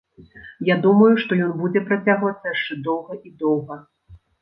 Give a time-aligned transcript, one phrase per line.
[0.69, 3.83] Я думаю, што ён будзе працягвацца яшчэ доўга і доўга.